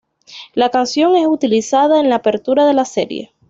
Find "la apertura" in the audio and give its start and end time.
2.09-2.65